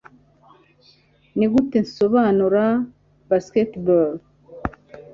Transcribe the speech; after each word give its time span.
nigute 1.37 1.77
nsobanura 1.85 2.63
basketball 3.29 4.13